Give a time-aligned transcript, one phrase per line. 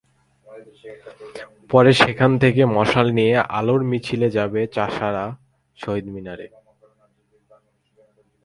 [1.69, 5.25] পরে সেখান থেকে মশাল নিয়ে আলোর মিছিল যাবে চাষাঢ়া
[5.77, 6.47] শহীদ মিনারে।